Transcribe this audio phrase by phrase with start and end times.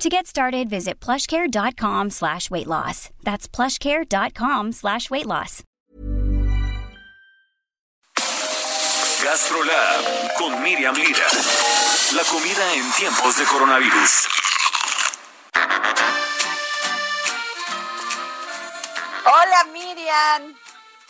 [0.00, 3.10] To get started, visit plushcare.com slash weight loss.
[3.22, 5.62] That's plushcare.com slash weight loss.
[9.22, 11.28] GastroLab con Miriam Lira.
[12.16, 14.28] La comida en tiempos de coronavirus.
[19.26, 20.56] Hola Miriam.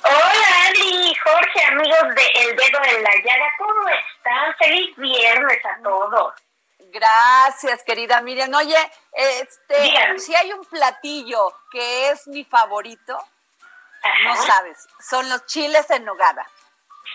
[0.02, 4.52] Hola Adri, Jorge, amigos de El Dedo en la Llaga, ¿cómo están?
[4.58, 6.49] Feliz viernes a todos.
[6.92, 8.52] Gracias, querida Miriam.
[8.54, 8.76] Oye,
[9.12, 13.16] este, si hay un platillo que es mi favorito,
[14.24, 16.46] no sabes, son los chiles en nogada.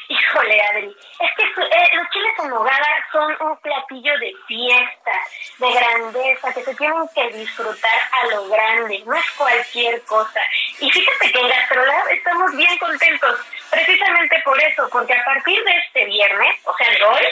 [0.08, 5.12] Híjole, Adri, es que eh, los chiles en nogada son un platillo de fiesta,
[5.58, 10.42] de grandeza, que se tienen que disfrutar a lo grande, no es cualquier cosa.
[10.80, 13.40] Y fíjate que en Gastrolab estamos bien contentos,
[13.72, 17.26] precisamente por eso, porque a partir de este viernes, o sea, de hoy,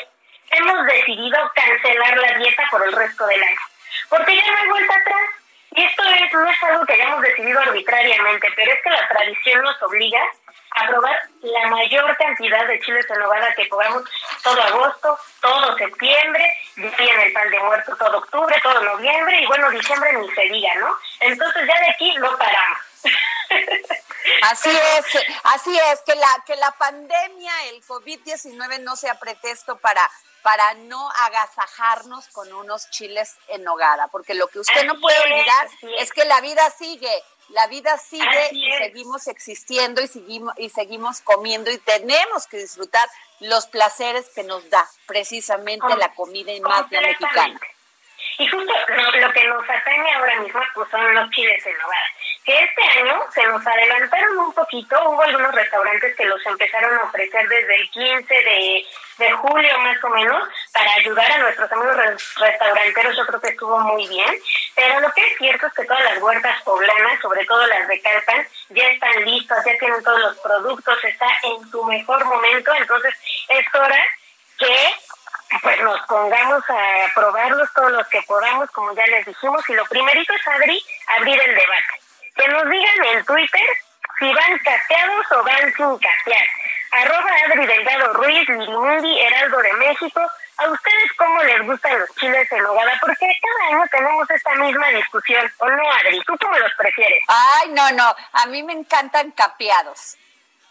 [0.85, 3.61] decidido cancelar la dieta por el resto del año,
[4.09, 5.29] porque ya no hay vuelta atrás.
[5.75, 9.63] Y esto es, no es algo que hayamos decidido arbitrariamente, pero es que la tradición
[9.63, 10.21] nos obliga
[10.75, 14.03] a probar la mayor cantidad de chiles en nogada que podamos
[14.43, 16.43] todo agosto, todo septiembre,
[16.77, 20.73] en el pan de muerto todo octubre, todo noviembre y bueno, diciembre ni se diga,
[20.75, 20.95] ¿no?
[21.19, 22.72] Entonces ya de aquí no paramos.
[24.53, 25.05] Así es,
[25.45, 30.07] así es, que la, que la pandemia, el COVID-19 no sea pretexto para,
[30.43, 35.67] para no agasajarnos con unos chiles en nogada, porque lo que usted no puede olvidar
[35.97, 36.11] es.
[36.11, 37.11] que la vida sigue,
[37.49, 43.09] la vida sigue y seguimos existiendo y seguimos, y seguimos comiendo y tenemos que disfrutar
[43.39, 47.59] los placeres que nos da precisamente la comida y más mexicana.
[48.37, 48.73] Y justo
[49.19, 52.07] lo, que nos atañe ahora mismo pues son los chiles en nogada
[52.43, 57.03] que este año se nos adelantaron un poquito, hubo algunos restaurantes que los empezaron a
[57.03, 58.85] ofrecer desde el 15 de,
[59.17, 61.95] de julio más o menos para ayudar a nuestros amigos
[62.37, 64.37] restauranteros, yo creo que estuvo muy bien,
[64.75, 68.01] pero lo que es cierto es que todas las huertas poblanas, sobre todo las de
[68.01, 73.15] Calpan, ya están listas, ya tienen todos los productos, está en su mejor momento, entonces
[73.47, 74.03] es hora
[74.59, 74.95] que
[75.61, 79.85] pues nos pongamos a probarlos todos los que podamos, como ya les dijimos, y lo
[79.85, 80.81] primerito es abrir,
[81.15, 82.02] abrir el debate
[82.35, 83.67] que nos digan en Twitter
[84.19, 86.47] si van cateados o van sin catear.
[86.91, 90.21] Arroba Adri Delgado Ruiz, Lirimundi, Heraldo de México.
[90.57, 92.93] ¿A ustedes cómo les gustan los chiles en nogada?
[93.01, 95.51] Porque cada año tenemos esta misma discusión.
[95.57, 96.21] ¿O no, Adri?
[96.25, 97.23] ¿Tú cómo los prefieres?
[97.27, 98.15] Ay, no, no.
[98.33, 100.17] A mí me encantan capeados.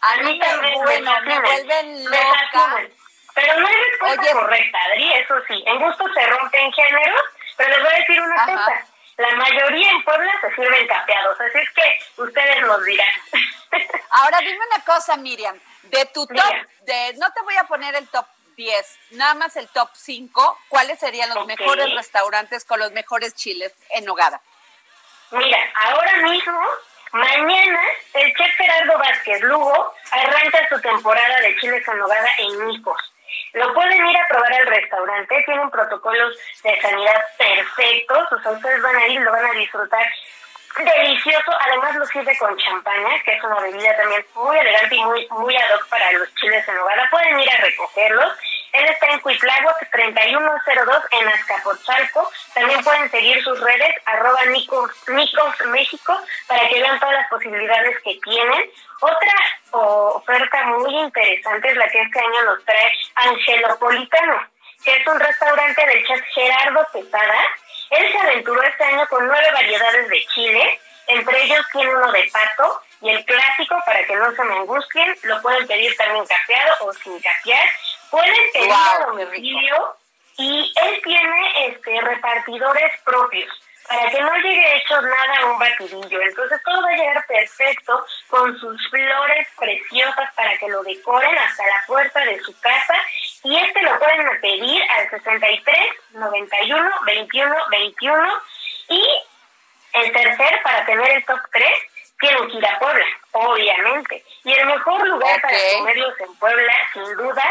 [0.01, 2.81] A, mí, también bueno, me, vuelven loca.
[3.35, 5.63] Pero no es respuesta correcta, Adri, eso sí.
[5.65, 7.21] En gusto se rompen géneros,
[7.57, 8.85] pero les voy a decir una cosa
[9.17, 13.13] la mayoría en Puebla se sirven capeados, así es que ustedes nos dirán.
[14.09, 18.07] Ahora dime una cosa, Miriam, de tu top, de, no te voy a poner el
[18.09, 18.25] top
[18.55, 23.73] 10, nada más el top 5, ¿cuáles serían los mejores restaurantes con los mejores chiles
[23.91, 24.41] en Nogada?
[25.31, 26.59] Mira, ahora mismo,
[27.11, 27.81] mañana,
[28.13, 33.12] el chef Gerardo Vázquez Lugo arranca su temporada de chiles en Nogada en Micos.
[33.53, 38.81] Lo pueden ir a probar al restaurante, tienen protocolos de sanidad perfectos, o sea, ustedes
[38.81, 40.05] van a ir, lo van a disfrutar
[40.75, 45.27] delicioso, además lo sirve con champaña, que es una bebida también muy elegante y muy,
[45.29, 47.07] muy ad hoc para los chiles en nogada.
[47.11, 48.33] Pueden ir a recogerlos
[48.73, 52.31] él está en Cuitláhuac 3102 en Azcapotzalco.
[52.55, 58.19] También pueden seguir sus redes, arroba Nicos, México, para que vean todas las posibilidades que
[58.23, 58.71] tienen.
[58.99, 59.33] Otra
[59.71, 64.47] oferta muy interesante es la que este año nos trae Angelopolitano,
[64.83, 67.39] que es un restaurante del chef Gerardo Pesada.
[67.89, 72.29] Él se aventuró este año con nueve variedades de chile, entre ellos tiene uno de
[72.31, 76.75] pato y el clásico, para que no se me angustien, lo pueden pedir también capeado
[76.81, 77.69] o sin capear
[78.09, 79.95] Pueden pedir a domicilio
[80.37, 83.51] y él tiene este repartidores propios
[83.87, 86.21] para que no llegue hecho nada a un batidillo.
[86.21, 91.65] Entonces todo va a llegar perfecto con sus flores preciosas para que lo decoren hasta
[91.65, 92.95] la puerta de su casa.
[93.43, 95.77] Y este lo pueden pedir al 63
[96.11, 98.41] 91 21 21.
[98.89, 99.07] Y
[99.93, 101.69] el tercer, para tener el top 3,
[102.19, 104.23] tienen que ir a Puebla, obviamente.
[104.43, 107.43] Y el mejor lugar para comerlos en Puebla, sin duda,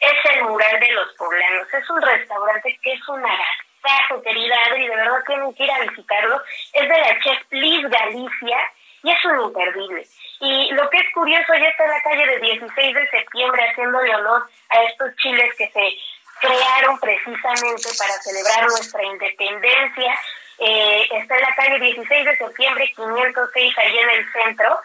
[0.00, 1.72] es el mural de los poblanos.
[1.74, 5.80] Es un restaurante que es un agasajo, querida Adri, de verdad tienen que ir a
[5.80, 6.42] visitarlo.
[6.72, 8.58] Es de la chef Liz Galicia
[9.02, 10.06] y es un imperdible.
[10.40, 14.14] Y lo que es curioso, ya está en la calle de 16 de septiembre haciéndole
[14.16, 15.96] honor a estos chiles que se
[16.40, 20.18] crearon precisamente para celebrar nuestra independencia.
[20.58, 24.80] Eh, está en la calle 16 de septiembre, 506, allí en el centro.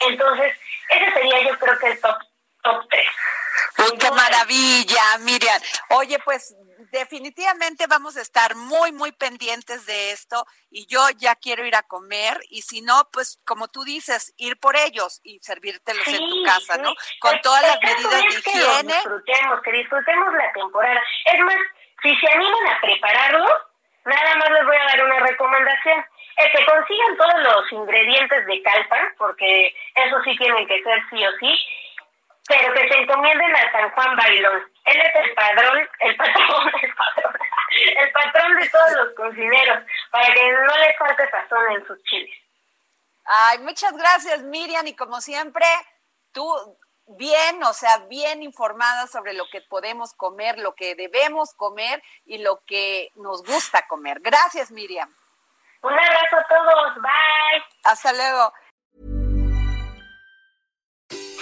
[0.00, 0.52] Entonces,
[0.88, 2.22] ese sería yo creo que el top, top 3.
[2.22, 2.31] Uy, qué
[4.82, 5.60] maravilla, Miriam.
[5.90, 6.54] Oye, pues
[6.90, 11.82] definitivamente vamos a estar muy, muy pendientes de esto y yo ya quiero ir a
[11.82, 16.42] comer y si no, pues como tú dices, ir por ellos y servírtelos en tu
[16.44, 16.92] casa, ¿no?
[17.20, 18.92] Con todas las medidas de higiene.
[18.92, 21.02] Que disfrutemos, que disfrutemos la temporada.
[21.24, 21.56] Es más,
[22.02, 23.48] si se animan a prepararlo,
[24.04, 26.04] nada más les voy a dar una recomendación.
[26.36, 31.24] Es que consigan todos los ingredientes de calpa, porque eso sí tienen que ser sí
[31.24, 31.58] o sí,
[32.48, 34.71] pero que se encomienden a San Juan Bailón.
[34.84, 37.38] Él es el padrón, el patrón, el patrón,
[37.96, 42.36] el patrón de todos los cocineros, para que no les falte sazón en sus chiles.
[43.24, 45.64] Ay, muchas gracias, Miriam, y como siempre,
[46.32, 46.76] tú
[47.06, 52.38] bien, o sea, bien informada sobre lo que podemos comer, lo que debemos comer y
[52.38, 54.20] lo que nos gusta comer.
[54.20, 55.14] Gracias, Miriam.
[55.82, 57.64] Un abrazo a todos, bye.
[57.84, 58.52] Hasta luego.